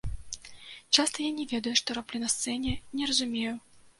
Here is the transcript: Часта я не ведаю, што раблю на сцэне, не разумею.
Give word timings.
Часта 0.99 1.17
я 1.25 1.31
не 1.41 1.45
ведаю, 1.51 1.75
што 1.81 1.97
раблю 1.99 2.21
на 2.25 2.31
сцэне, 2.37 2.73
не 3.01 3.13
разумею. 3.13 3.53